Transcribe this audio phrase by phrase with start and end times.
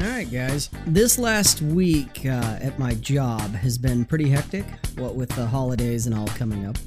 [0.00, 0.70] Alright, guys.
[0.86, 4.64] This last week uh, at my job has been pretty hectic,
[4.96, 6.78] what with the holidays and all coming up.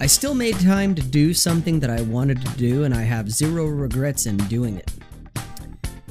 [0.00, 3.30] I still made time to do something that I wanted to do, and I have
[3.30, 4.90] zero regrets in doing it.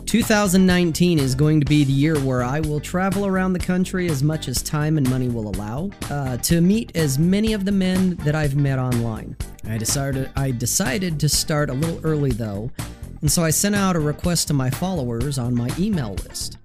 [0.05, 4.21] 2019 is going to be the year where I will travel around the country as
[4.21, 8.17] much as time and money will allow uh, to meet as many of the men
[8.17, 9.35] that I've met online.
[9.67, 12.69] I decided I decided to start a little early though
[13.23, 16.57] and so I sent out a request to my followers on my email list.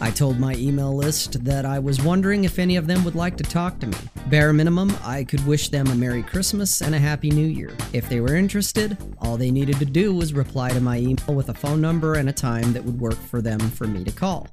[0.00, 3.36] I told my email list that I was wondering if any of them would like
[3.38, 3.96] to talk to me.
[4.28, 7.76] Bare minimum, I could wish them a Merry Christmas and a Happy New Year.
[7.92, 11.48] If they were interested, all they needed to do was reply to my email with
[11.48, 14.46] a phone number and a time that would work for them for me to call.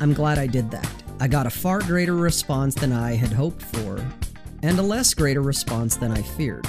[0.00, 0.90] I'm glad I did that.
[1.20, 4.02] I got a far greater response than I had hoped for,
[4.62, 6.66] and a less greater response than I feared.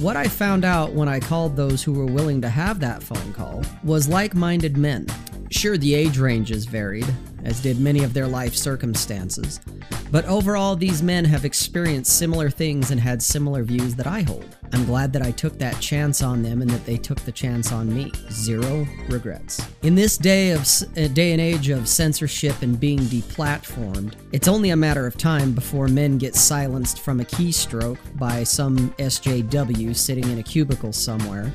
[0.00, 3.32] What I found out when I called those who were willing to have that phone
[3.32, 5.06] call was like minded men.
[5.50, 7.06] Sure, the age ranges varied,
[7.44, 9.60] as did many of their life circumstances,
[10.14, 14.46] but overall, these men have experienced similar things and had similar views that I hold.
[14.72, 17.72] I'm glad that I took that chance on them and that they took the chance
[17.72, 18.12] on me.
[18.30, 19.60] Zero regrets.
[19.82, 20.60] In this day of
[20.96, 25.52] uh, day and age of censorship and being deplatformed, it's only a matter of time
[25.52, 31.52] before men get silenced from a keystroke by some SJW sitting in a cubicle somewhere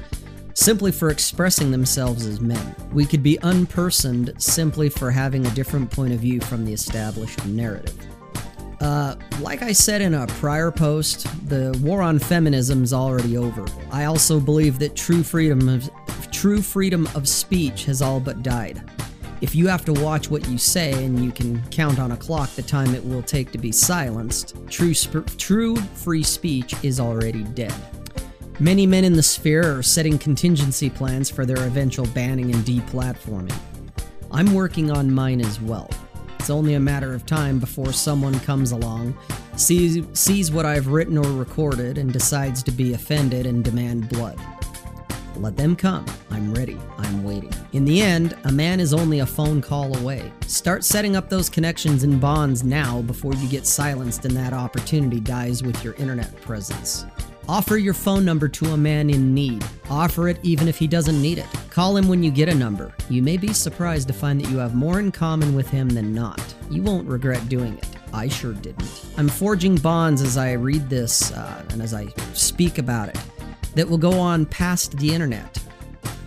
[0.53, 2.75] simply for expressing themselves as men.
[2.91, 7.45] We could be unpersoned simply for having a different point of view from the established
[7.45, 8.08] narrative.
[8.81, 13.66] Uh, like I said in a prior post, the war on feminism is already over.
[13.91, 15.89] I also believe that true freedom of,
[16.31, 18.81] true freedom of speech has all but died.
[19.41, 22.49] If you have to watch what you say and you can count on a clock
[22.52, 27.43] the time it will take to be silenced, true, sp- true free speech is already
[27.43, 27.73] dead.
[28.59, 33.58] Many men in the sphere are setting contingency plans for their eventual banning and deplatforming.
[34.31, 35.89] I'm working on mine as well.
[36.50, 39.16] It's only a matter of time before someone comes along,
[39.55, 44.36] sees, sees what I've written or recorded, and decides to be offended and demand blood.
[45.36, 46.08] Let them come.
[46.32, 46.80] I'm ready.
[46.98, 47.54] I'm waiting.
[47.73, 50.33] In the end, a man is only a phone call away.
[50.48, 55.20] Start setting up those connections and bonds now before you get silenced and that opportunity
[55.20, 57.05] dies with your internet presence.
[57.48, 59.64] Offer your phone number to a man in need.
[59.88, 61.48] Offer it even if he doesn't need it.
[61.79, 62.93] Call him when you get a number.
[63.09, 66.13] You may be surprised to find that you have more in common with him than
[66.13, 66.53] not.
[66.69, 67.87] You won't regret doing it.
[68.11, 69.05] I sure didn't.
[69.15, 73.17] I'm forging bonds as I read this uh, and as I speak about it
[73.75, 75.57] that will go on past the internet.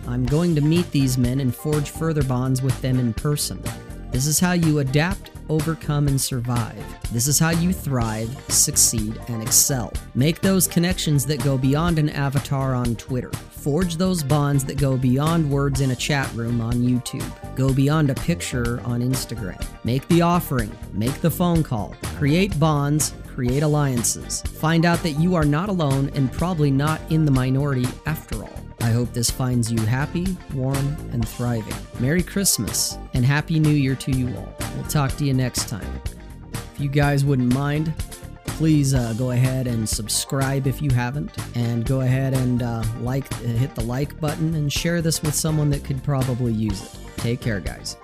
[0.07, 3.61] I'm going to meet these men and forge further bonds with them in person.
[4.09, 6.83] This is how you adapt overcome, and survive.
[7.11, 9.93] This is how you thrive, succeed, and excel.
[10.15, 13.31] Make those connections that go beyond an avatar on Twitter.
[13.63, 17.55] Forge those bonds that go beyond words in a chat room on YouTube.
[17.55, 19.65] Go beyond a picture on Instagram.
[19.85, 20.69] Make the offering.
[20.91, 21.95] Make the phone call.
[22.17, 23.13] Create bonds.
[23.25, 24.41] Create alliances.
[24.41, 28.59] Find out that you are not alone and probably not in the minority after all.
[28.81, 31.73] I hope this finds you happy, warm, and thriving.
[32.01, 34.53] Merry Christmas and Happy New Year to you all.
[34.75, 36.01] We'll talk to you next time.
[36.51, 37.93] If you guys wouldn't mind,
[38.57, 43.33] please uh, go ahead and subscribe if you haven't, and go ahead and uh, like,
[43.35, 46.99] hit the like button, and share this with someone that could probably use it.
[47.17, 47.97] Take care, guys.